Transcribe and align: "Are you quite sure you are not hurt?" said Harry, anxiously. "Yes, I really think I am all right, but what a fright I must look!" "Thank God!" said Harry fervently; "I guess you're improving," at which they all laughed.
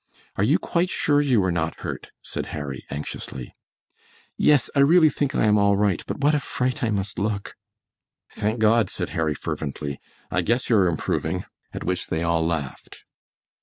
"Are 0.35 0.43
you 0.43 0.57
quite 0.57 0.89
sure 0.89 1.21
you 1.21 1.43
are 1.43 1.51
not 1.51 1.81
hurt?" 1.81 2.09
said 2.23 2.47
Harry, 2.57 2.83
anxiously. 2.89 3.55
"Yes, 4.35 4.67
I 4.75 4.79
really 4.79 5.11
think 5.11 5.35
I 5.35 5.45
am 5.45 5.59
all 5.59 5.77
right, 5.77 6.01
but 6.07 6.21
what 6.21 6.33
a 6.33 6.39
fright 6.39 6.81
I 6.83 6.89
must 6.89 7.19
look!" 7.19 7.53
"Thank 8.31 8.57
God!" 8.57 8.89
said 8.89 9.09
Harry 9.09 9.35
fervently; 9.35 9.99
"I 10.31 10.41
guess 10.41 10.69
you're 10.71 10.87
improving," 10.87 11.45
at 11.71 11.83
which 11.83 12.07
they 12.07 12.23
all 12.23 12.43
laughed. 12.43 13.03